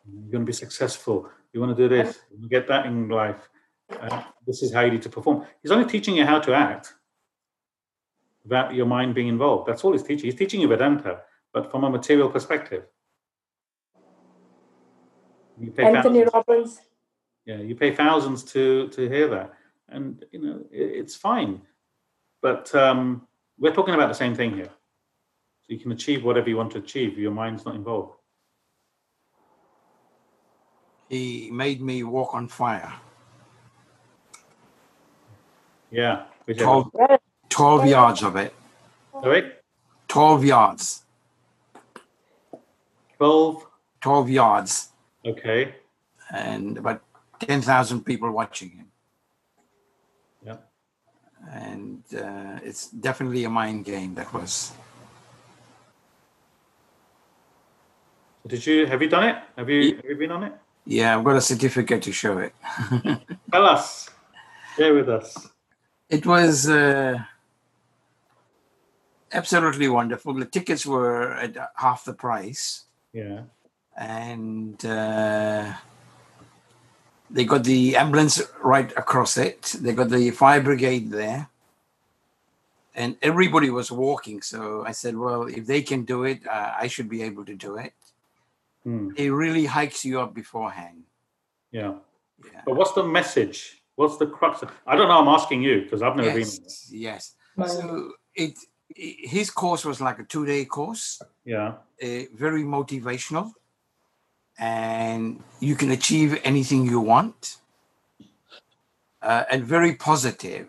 [0.05, 1.31] You're going to be successful.
[1.53, 2.19] You want to do this.
[2.39, 3.49] You get that in life.
[3.89, 5.47] Uh, this is how you need to perform.
[5.63, 6.95] He's only teaching you how to act
[8.45, 9.69] without your mind being involved.
[9.69, 10.25] That's all he's teaching.
[10.25, 11.21] He's teaching you Vedanta,
[11.53, 12.85] but from a material perspective.
[15.61, 16.35] You pay Anthony thousands.
[16.35, 16.81] Robbins.
[17.45, 19.53] Yeah, you pay thousands to to hear that,
[19.89, 21.63] and you know it, it's fine.
[22.41, 23.27] But um,
[23.59, 24.71] we're talking about the same thing here.
[25.63, 27.19] So you can achieve whatever you want to achieve.
[27.19, 28.15] Your mind's not involved.
[31.09, 32.93] He made me walk on fire.
[35.91, 36.25] Yeah.
[36.47, 36.91] 12,
[37.53, 38.55] 12 yards of it.
[39.13, 39.53] Sorry?
[40.09, 41.03] 12 yards.
[43.19, 43.67] 12?
[44.01, 44.89] 12 yards.
[45.25, 45.75] Okay.
[46.31, 47.03] And about
[47.41, 48.87] 10,000 people watching him.
[50.45, 50.57] Yeah.
[51.51, 54.73] And uh, it's definitely a mind game that was.
[58.47, 59.37] Did you, have you done it?
[59.57, 60.53] Have you, have you been on it?
[60.85, 62.55] Yeah, I've got a certificate to show it.
[63.53, 64.11] Tell us.
[64.77, 65.49] Share with us.
[66.09, 67.23] It was uh,
[69.33, 70.35] absolutely wonderful.
[70.35, 72.85] The tickets were at half the price.
[73.13, 73.43] Yeah.
[73.97, 75.75] And uh,
[77.31, 79.77] they got the ambulance right across it.
[79.81, 81.49] They got the fire brigade there.
[82.95, 84.43] And everybody was walking.
[84.43, 87.55] So I said, well, if they can do it, uh, I should be able to
[87.55, 87.95] do it.
[88.85, 89.11] Hmm.
[89.17, 91.05] It really hikes you up beforehand.
[91.71, 91.95] Yeah.
[92.45, 92.63] Yeah.
[92.67, 93.83] But what's the message?
[93.97, 94.63] What's the crux?
[94.63, 95.21] Of, I don't know.
[95.21, 97.01] I'm asking you because I've never yes, been.
[97.01, 97.35] Yes.
[97.67, 98.59] So it,
[98.97, 101.21] his course was like a two day course.
[101.45, 101.75] Yeah.
[102.03, 103.53] Uh, very motivational,
[104.59, 107.57] and you can achieve anything you want,
[109.23, 110.69] uh, and very positive.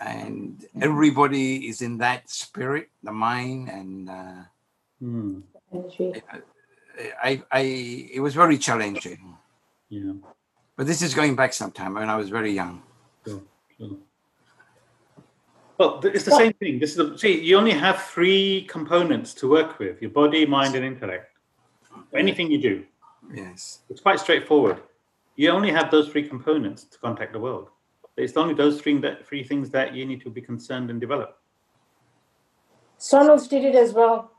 [0.00, 4.42] And everybody is in that spirit, the mind, and uh,
[5.02, 5.40] Hmm.
[7.20, 7.60] I, I,
[8.14, 9.36] it was very challenging.
[9.88, 10.12] Yeah.
[10.76, 12.82] But this is going back sometime when I was very young.
[13.26, 13.42] Sure.
[13.76, 13.96] Sure.
[15.82, 16.78] Well, it's the same thing.
[16.78, 20.76] This is a, see, you only have three components to work with: your body, mind,
[20.76, 21.28] and intellect.
[22.14, 22.84] Anything you do,
[23.34, 23.80] Yes.
[23.90, 24.78] it's quite straightforward.
[25.34, 27.70] You only have those three components to contact the world.
[28.16, 31.30] It's only those three that three things that you need to be concerned and develop.
[33.00, 34.30] Sonal did it as well.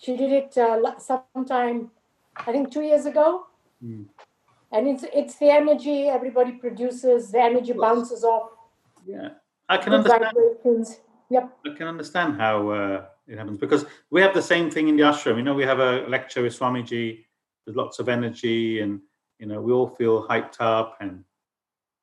[0.00, 1.90] She did it uh, sometime,
[2.36, 3.46] I think, two years ago.
[3.84, 4.04] Mm.
[4.70, 7.32] And it's it's the energy everybody produces.
[7.32, 8.50] The energy bounces off.
[9.04, 9.30] Yeah,
[9.68, 10.96] I can understand.
[11.28, 11.58] Yep.
[11.66, 15.02] I can understand how uh, it happens because we have the same thing in the
[15.02, 15.36] ashram.
[15.36, 17.24] You know, we have a lecture with Swamiji.
[17.64, 19.00] There's lots of energy, and
[19.38, 21.24] you know, we all feel hyped up, and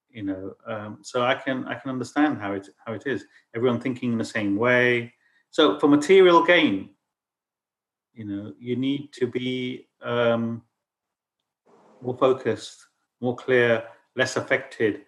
[0.10, 3.26] you know, um, so I can I can understand how it how it is.
[3.56, 5.14] Everyone thinking in the same way.
[5.52, 6.90] So for material gain,
[8.14, 10.64] you know, you need to be um,
[12.02, 12.88] more focused,
[13.22, 13.84] more clear,
[14.16, 15.02] less affected.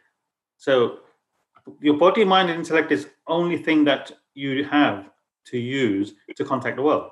[0.58, 1.00] So
[1.80, 5.10] your body, mind, and intellect is only thing that you have
[5.48, 7.12] to use to contact the world.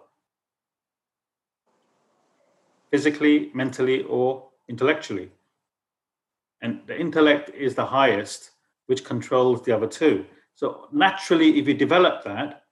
[2.91, 5.31] Physically, mentally, or intellectually.
[6.61, 8.51] And the intellect is the highest,
[8.85, 10.25] which controls the other two.
[10.55, 12.63] So naturally, if you develop that,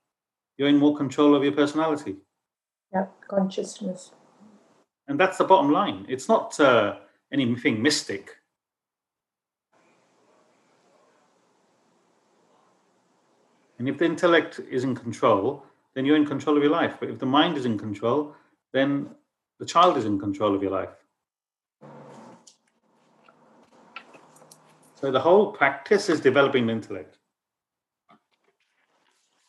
[0.56, 2.16] you're in more control of your personality.
[2.92, 4.12] Yeah, consciousness.
[5.08, 6.06] And that's the bottom line.
[6.08, 6.96] It's not uh,
[7.32, 8.36] anything mystic.
[13.82, 16.98] And if the intellect is in control, then you're in control of your life.
[17.00, 18.32] But if the mind is in control,
[18.72, 19.10] then
[19.58, 20.90] the child is in control of your life.
[24.94, 27.18] So the whole practice is developing the intellect.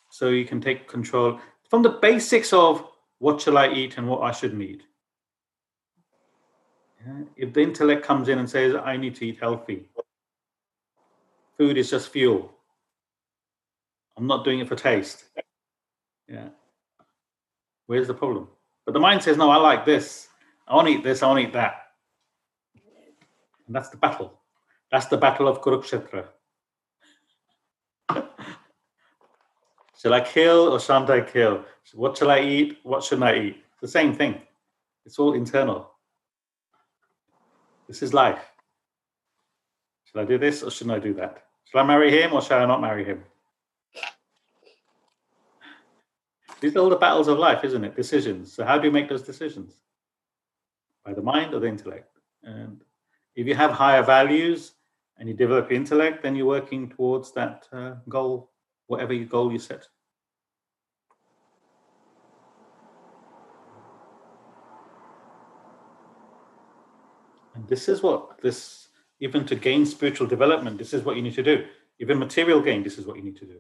[0.10, 2.84] So you can take control from the basics of
[3.20, 4.82] what shall I eat and what I shouldn't eat.
[7.06, 7.22] Yeah?
[7.36, 9.90] If the intellect comes in and says, I need to eat healthy,
[11.56, 12.50] food is just fuel.
[14.18, 15.26] I'm not doing it for taste.
[16.28, 16.50] Yeah.
[17.88, 18.48] Where's the problem?
[18.86, 20.28] But the mind says, no, I like this.
[20.68, 21.24] I want to eat this.
[21.24, 21.84] I want to eat that.
[23.68, 24.40] And that's the battle.
[24.92, 26.26] That's the battle of Kurukshetra.
[30.00, 31.66] shall I kill or shan't I kill?
[31.94, 32.80] What shall I eat?
[32.84, 33.64] What shouldn't I eat?
[33.82, 34.42] The same thing.
[35.06, 35.90] It's all internal.
[37.88, 38.44] This is life.
[40.06, 41.44] Shall I do this or shouldn't I do that?
[41.66, 43.24] Shall I marry him or shall I not marry him?
[46.64, 47.94] These are all the battles of life, isn't it?
[47.94, 48.54] Decisions.
[48.54, 49.82] So how do you make those decisions?
[51.04, 52.08] By the mind or the intellect?
[52.42, 52.82] And
[53.36, 54.72] if you have higher values
[55.18, 58.50] and you develop intellect, then you're working towards that uh, goal,
[58.88, 59.90] whatever your goal you set.
[67.56, 68.88] And this is what this,
[69.20, 71.66] even to gain spiritual development, this is what you need to do.
[72.00, 73.60] Even material gain, this is what you need to do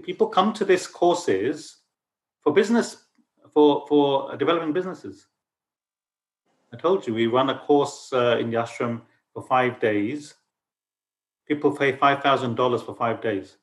[0.00, 1.78] people come to this courses
[2.42, 3.04] for business
[3.52, 5.26] for for developing businesses.
[6.72, 10.34] I told you we run a course uh, in the ashram for five days.
[11.46, 13.58] People pay $5000 for five days.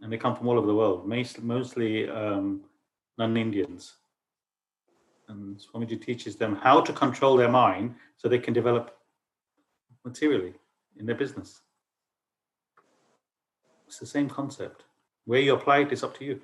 [0.00, 2.62] And they come from all over the world mostly, mostly um,
[3.16, 3.94] non-indians.
[5.28, 8.96] And swamiji teaches them how to control their mind so they can develop
[10.04, 10.54] materially
[10.96, 11.60] in their business
[13.86, 14.84] it's the same concept.
[15.24, 16.40] Where you apply it is up to you.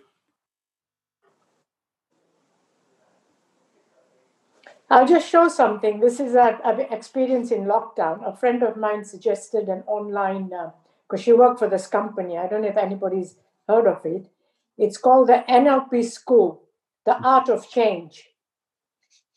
[4.90, 6.00] I'll just show something.
[6.00, 8.26] This is an experience in lockdown.
[8.26, 12.36] A friend of mine suggested an online, because uh, she worked for this company.
[12.36, 13.36] I don't know if anybody's
[13.66, 14.28] heard of it.
[14.76, 16.64] It's called the NLP School,
[17.06, 18.28] The Art of Change.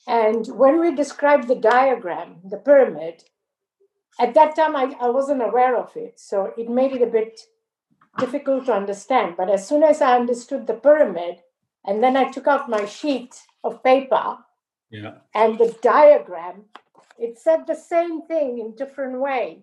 [0.08, 3.24] And when we described the diagram, the pyramid,
[4.20, 6.20] at that time I, I wasn't aware of it.
[6.20, 7.40] So it made it a bit
[8.18, 9.36] difficult to understand.
[9.38, 11.40] But as soon as I understood the pyramid,
[11.86, 14.38] and then I took out my sheet of paper
[14.90, 15.16] yeah.
[15.34, 16.64] and the diagram,
[17.18, 19.60] it said the same thing in different way.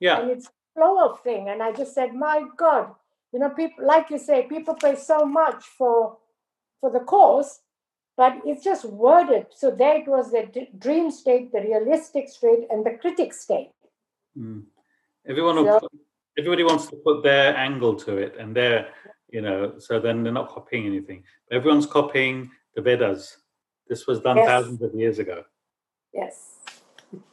[0.00, 0.20] Yeah.
[0.20, 1.48] And it's flow of thing.
[1.48, 2.94] And I just said, my God,
[3.32, 6.18] you know, people like you say, people pay so much for
[6.80, 7.60] for the course,
[8.16, 9.46] but it's just worded.
[9.50, 13.72] So there it was the d- dream state, the realistic state, and the critic state.
[14.38, 14.64] Mm.
[15.26, 15.88] Everyone so,
[16.38, 18.88] everybody wants to put their angle to it and their
[19.30, 21.24] you know so then they're not copying anything.
[21.50, 23.38] Everyone's copying the vedas.
[23.88, 24.46] This was done yes.
[24.46, 25.44] thousands of years ago.
[26.12, 26.54] Yes.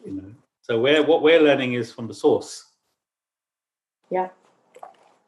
[0.05, 0.31] You know
[0.61, 2.71] so where what we're learning is from the source.
[4.09, 4.29] Yeah.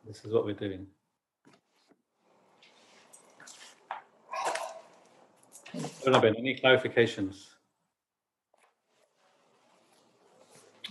[0.07, 0.87] This is what we're doing.
[6.05, 7.47] Been any clarifications.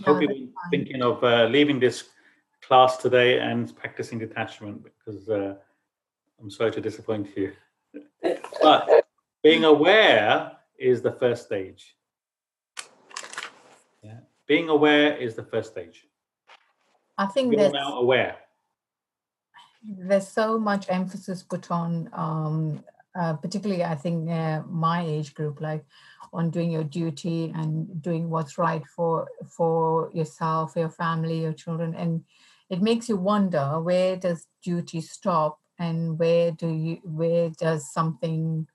[0.05, 2.11] No, hope you're thinking of uh, leaving this
[2.67, 5.55] class today and practicing detachment because uh,
[6.41, 7.53] I'm sorry to disappoint you.
[8.63, 9.07] but
[9.43, 11.97] being aware is the first stage.
[14.03, 14.21] Yeah.
[14.47, 16.07] Being aware is the first stage.
[17.17, 18.37] I think You're now aware.
[19.83, 22.83] There's so much emphasis put on, um,
[23.15, 25.85] uh, particularly I think uh, my age group, like
[26.33, 31.95] on doing your duty and doing what's right for for yourself, your family, your children,
[31.95, 32.25] and
[32.75, 38.67] it makes you wonder where does duty stop and where do you where does something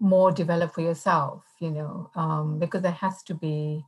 [0.00, 3.84] more develop for yourself you know um, because there has to be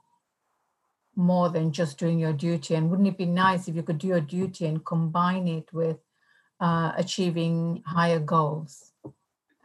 [1.16, 4.06] more than just doing your duty and wouldn't it be nice if you could do
[4.06, 5.98] your duty and combine it with
[6.60, 8.92] uh, achieving higher goals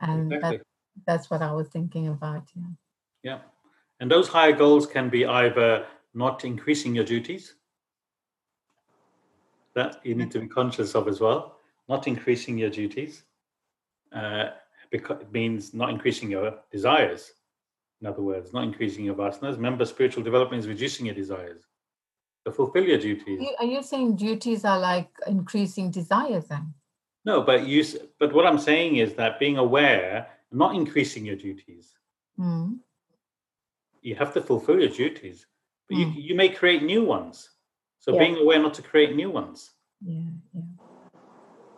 [0.02, 0.58] and Exactly.
[0.58, 0.66] that,
[1.06, 2.74] that's what i was thinking about yeah
[3.24, 3.40] Yeah.
[4.00, 7.56] And those higher goals can be either not increasing your duties.
[9.78, 11.58] That you need to be conscious of as well.
[11.88, 13.24] Not increasing your duties.
[14.12, 14.46] Uh,
[14.90, 17.34] because it means not increasing your desires.
[18.02, 19.56] In other words, not increasing your vasanas.
[19.56, 21.62] Remember, spiritual development is reducing your desires.
[22.46, 23.40] To fulfill your duties.
[23.60, 26.74] Are you saying duties are like increasing desires then
[27.24, 27.84] No, but you.
[28.20, 31.86] But what I'm saying is that being aware, not increasing your duties.
[32.40, 32.80] Mm,
[34.02, 35.46] you have to fulfill your duties,
[35.88, 36.24] but you, Mm.
[36.28, 37.50] you may create new ones.
[38.08, 38.20] So Yeah.
[38.20, 39.72] being aware not to create new ones.
[40.02, 40.62] yeah yeah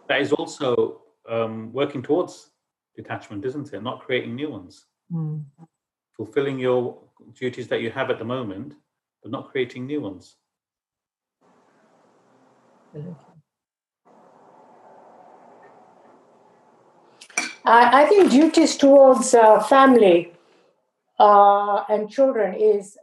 [0.07, 2.51] That is also um, working towards
[2.95, 3.81] detachment, isn't it?
[3.81, 4.85] Not creating new ones.
[5.11, 5.45] Mm.
[6.17, 6.97] Fulfilling your
[7.33, 8.75] duties that you have at the moment,
[9.23, 10.35] but not creating new ones.
[17.65, 20.31] I, I think duties towards uh, family
[21.17, 22.97] uh, and children is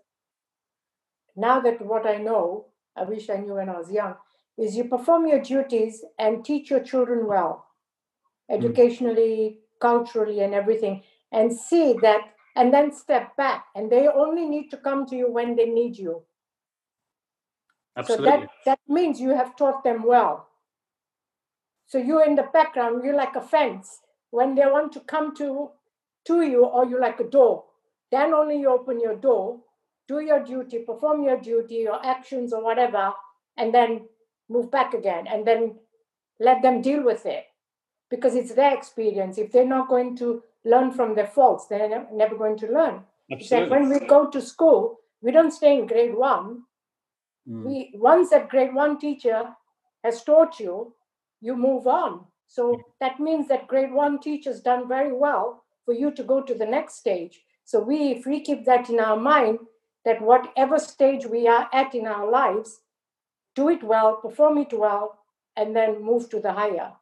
[1.35, 2.67] now that what I know,
[2.97, 4.15] I wish I knew when I was young,
[4.59, 7.67] is you perform your duties and teach your children well,
[8.49, 8.55] hmm.
[8.57, 12.21] educationally, culturally, and everything, and see that,
[12.55, 13.67] and then step back.
[13.75, 16.23] And they only need to come to you when they need you.
[17.97, 18.27] Absolutely.
[18.27, 20.49] So that, that means you have taught them well.
[21.87, 24.01] So you're in the background, you're like a fence.
[24.31, 25.71] When they want to come to,
[26.27, 27.65] to you, or you're like a door,
[28.11, 29.61] then only you open your door,
[30.09, 33.13] do your duty, perform your duty, your actions or whatever,
[33.57, 34.07] and then
[34.49, 35.75] move back again and then
[36.39, 37.45] let them deal with it
[38.11, 39.39] because it's their experience.
[39.39, 43.03] If they're not going to learn from their faults, they're never going to learn.
[43.29, 46.63] It's like when we go to school, we don't stay in grade one,
[47.49, 47.65] Mm.
[47.65, 49.55] we once that grade one teacher
[50.03, 50.93] has taught you
[51.41, 56.11] you move on so that means that grade one teacher's done very well for you
[56.11, 59.61] to go to the next stage so we if we keep that in our mind
[60.07, 62.81] that whatever stage we are at in our lives
[63.55, 65.19] do it well perform it well
[65.57, 66.93] and then move to the higher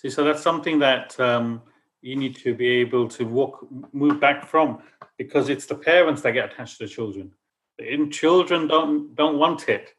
[0.00, 1.60] See, so that's something that um,
[2.00, 4.78] you need to be able to walk, move back from,
[5.18, 7.32] because it's the parents that get attached to the children.
[7.78, 9.94] And children don't don't want it.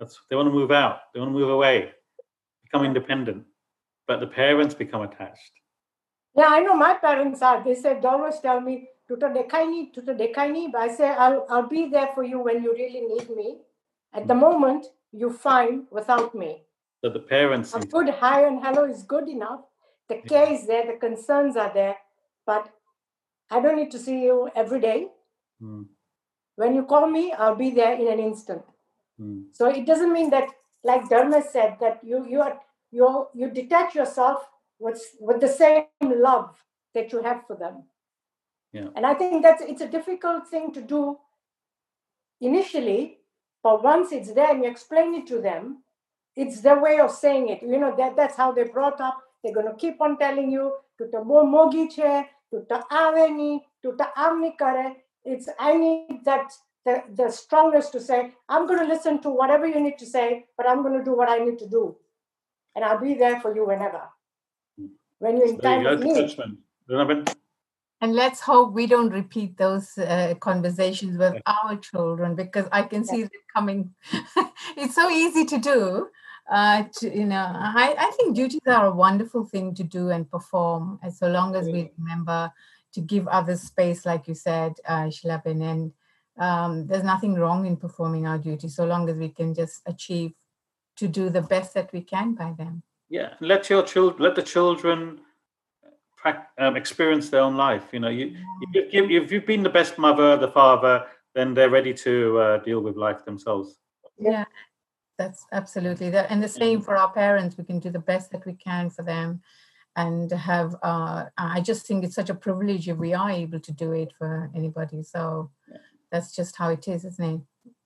[0.00, 0.98] That's they want to move out.
[1.14, 1.92] They want to move away,
[2.64, 3.44] become independent.
[4.08, 5.52] But the parents become attached.
[6.36, 8.74] yeah i know my parents are they said always tell me
[9.10, 12.72] tuta dekaini tuta dekaini but i say I'll, I'll be there for you when you
[12.80, 13.48] really need me
[14.20, 16.52] at the moment you're fine without me
[17.02, 17.74] So the parents.
[17.74, 19.60] A good hi and hello is good enough.
[20.08, 21.96] The care is there, the concerns are there,
[22.46, 22.68] but
[23.50, 25.08] I don't need to see you every day.
[25.62, 25.86] Mm,
[26.56, 28.62] When you call me, I'll be there in an instant.
[29.20, 29.44] mm.
[29.52, 30.48] So it doesn't mean that,
[30.90, 32.60] like Dharma said, that you you are
[32.98, 34.44] you you detach yourself
[34.78, 36.50] with with the same love
[36.94, 37.84] that you have for them.
[38.72, 38.88] Yeah.
[38.96, 41.18] And I think that's it's a difficult thing to do
[42.40, 43.18] initially,
[43.62, 45.82] but once it's there and you explain it to them,
[46.36, 47.62] it's their way of saying it.
[47.62, 49.20] You know, that that's how they're brought up.
[49.42, 53.92] They're gonna keep on telling you to ta bo mogi che, to ta aveni, to
[53.96, 54.96] ta amni kare.
[55.24, 56.52] It's I need that
[56.86, 60.68] the, the strongest to say, I'm gonna listen to whatever you need to say, but
[60.68, 61.96] I'm gonna do what I need to do.
[62.76, 64.02] And I'll be there for you whenever.
[64.78, 64.86] Hmm.
[65.18, 66.14] When you're in There you time go, of need.
[66.14, 66.58] detachment.
[68.00, 73.04] And let's hope we don't repeat those uh, conversations with our children because I can
[73.04, 73.94] see them coming.
[74.76, 76.08] it's so easy to do.
[76.50, 80.28] Uh, to, you know, I, I think duties are a wonderful thing to do and
[80.28, 82.50] perform, as so long as we remember
[82.92, 85.62] to give others space, like you said, uh, Shilaben.
[85.62, 85.92] And
[86.38, 90.32] um, there's nothing wrong in performing our duty, so long as we can just achieve
[90.96, 92.82] to do the best that we can by them.
[93.08, 95.20] Yeah, let your children, let the children
[96.58, 97.84] um, experience their own life.
[97.92, 98.36] You know, you,
[98.72, 102.56] if, you, if you've been the best mother, the father, then they're ready to uh,
[102.58, 103.78] deal with life themselves.
[104.18, 104.44] Yeah,
[105.18, 106.30] that's absolutely that.
[106.30, 107.56] And the same for our parents.
[107.56, 109.40] We can do the best that we can for them
[109.96, 113.72] and have uh I just think it's such a privilege if we are able to
[113.72, 115.02] do it for anybody.
[115.02, 115.50] So
[116.10, 117.40] that's just how it is, isn't it?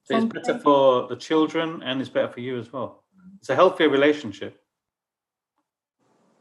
[0.05, 3.05] So it's better for the children and it's better for you as well.
[3.39, 4.61] It's a healthier relationship.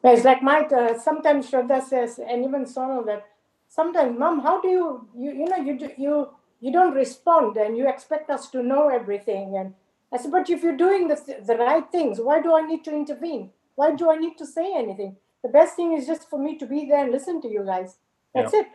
[0.03, 3.25] Yeah, It's like my uh, sometimes Shraddha says, and even Sonal that
[3.69, 6.29] sometimes, Mom, how do you you you know you do, you
[6.59, 9.73] you don't respond and you expect us to know everything and
[10.13, 12.83] I said, but if you're doing the, th- the right things, why do I need
[12.83, 13.49] to intervene?
[13.73, 15.15] Why do I need to say anything?
[15.41, 17.97] The best thing is just for me to be there and listen to you guys.
[18.35, 18.67] That's it.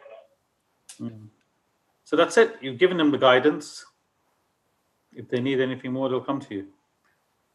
[1.00, 1.28] Mm.
[2.02, 2.56] So that's it.
[2.60, 3.84] You've given them the guidance.
[5.12, 6.66] If they need anything more, they'll come to you.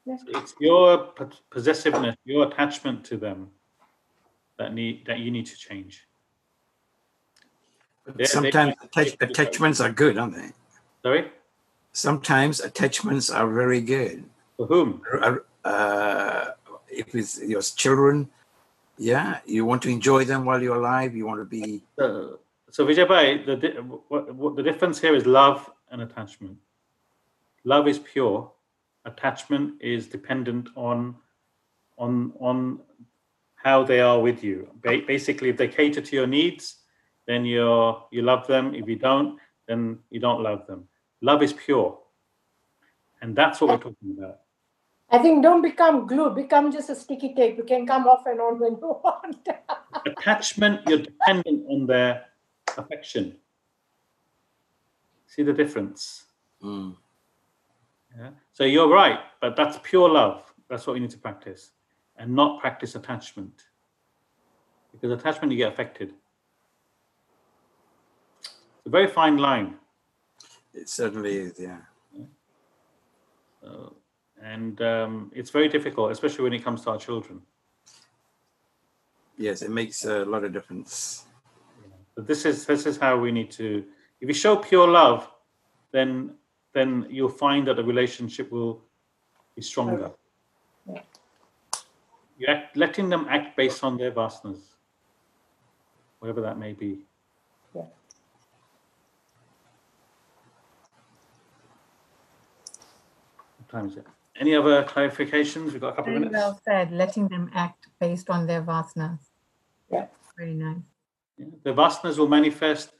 [0.05, 0.15] Yeah.
[0.15, 1.13] So it's your
[1.49, 3.49] possessiveness, your attachment to them
[4.57, 6.07] that need that you need to change.
[8.05, 10.49] But Sometimes attach, attachments are good, aren't they?
[11.01, 11.31] Sorry,
[11.93, 14.25] Sometimes attachments are very good.
[14.57, 15.01] for whom?
[15.63, 16.47] Uh,
[16.89, 18.29] if it's your children,
[18.97, 21.15] yeah, you want to enjoy them while you're alive.
[21.15, 22.39] You want to be So,
[22.71, 26.57] so Vijay the what, what the difference here is love and attachment.
[27.63, 28.51] Love is pure.
[29.05, 31.15] Attachment is dependent on
[31.97, 32.79] on on
[33.63, 34.67] how they are with you.
[34.83, 36.79] Ba- basically, if they cater to your needs,
[37.25, 38.75] then you're you love them.
[38.75, 40.87] If you don't, then you don't love them.
[41.21, 41.97] Love is pure,
[43.21, 44.39] and that's what we're talking about.
[45.09, 47.57] I think don't become glue, become just a sticky tape.
[47.57, 49.47] You can come off and on when you want.
[50.05, 52.25] Attachment, you're dependent on their
[52.77, 53.37] affection.
[55.27, 56.25] See the difference?
[56.61, 56.95] mm,
[58.17, 58.31] Yeah.
[58.53, 60.51] So you're right, but that's pure love.
[60.69, 61.71] That's what we need to practice,
[62.17, 63.63] and not practice attachment.
[64.91, 66.13] Because attachment, you get affected.
[68.41, 69.75] It's a very fine line.
[70.73, 71.59] it certainly is.
[71.59, 71.77] Yeah.
[73.61, 73.95] So,
[74.41, 77.41] and um, it's very difficult, especially when it comes to our children.
[79.37, 81.25] Yes, it makes a lot of difference.
[82.15, 83.83] But this is this is how we need to.
[84.21, 85.27] If you show pure love,
[85.91, 86.35] then
[86.73, 88.83] then you'll find that the relationship will
[89.55, 90.11] be stronger.
[92.43, 92.51] Yeah.
[92.51, 94.59] You act, letting them act based on their vasanas,
[96.19, 97.05] whatever that may be.
[97.73, 97.83] Yeah.
[103.57, 104.05] What time is it?
[104.39, 105.71] Any other clarifications?
[105.71, 106.33] We've got a couple of Very minutes.
[106.33, 109.19] well said, letting them act based on their vasanas.
[109.91, 110.07] Yeah.
[110.37, 110.77] Very nice.
[111.37, 111.45] Yeah.
[111.63, 112.91] The vasanas will manifest.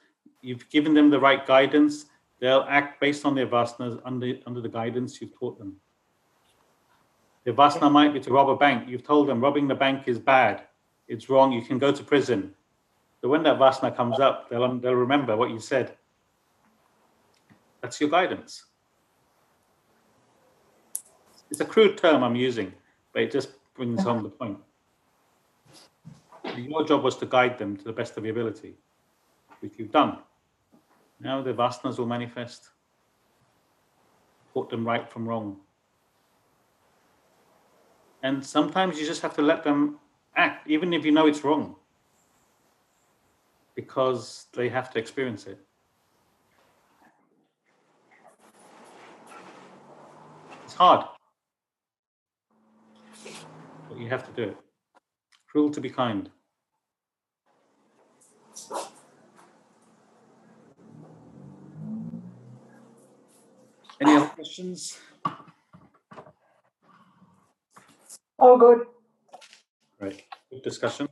[0.41, 2.05] You've given them the right guidance.
[2.39, 5.77] They'll act based on their vasanas under, under the guidance you've taught them.
[7.51, 8.87] Vasana might be to rob a bank.
[8.87, 10.63] You've told them robbing the bank is bad.
[11.07, 11.51] It's wrong.
[11.51, 12.53] You can go to prison.
[13.21, 15.97] So when that vasana comes up, they'll, um, they'll remember what you said.
[17.81, 18.65] That's your guidance.
[21.51, 22.73] It's a crude term I'm using,
[23.11, 24.57] but it just brings home the point.
[26.57, 28.75] Your job was to guide them to the best of your ability,
[29.59, 30.19] which you've done.
[31.19, 32.69] Now the vasanas will manifest.
[34.53, 35.57] Put them right from wrong.
[38.23, 39.99] And sometimes you just have to let them
[40.37, 41.75] act, even if you know it's wrong,
[43.75, 45.59] because they have to experience it.
[50.63, 51.05] It's hard,
[53.89, 54.57] but you have to do it.
[55.47, 56.29] Cruel to be kind.
[63.99, 64.97] Any other questions?
[68.43, 68.79] All good.
[70.01, 71.07] Right, good discussion.